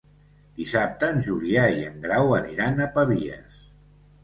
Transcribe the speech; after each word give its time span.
Dissabte 0.61 1.09
en 1.15 1.21
Julià 1.27 1.67
i 1.75 1.85
en 1.91 2.01
Grau 2.07 2.35
aniran 2.39 2.81
a 2.81 2.91
Pavies. 2.99 3.63